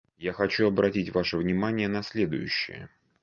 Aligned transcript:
Я 0.17 0.33
хочу 0.33 0.65
обратить 0.65 1.13
ваше 1.13 1.37
внимание 1.37 1.87
на 1.87 2.01
следующее. 2.01 2.89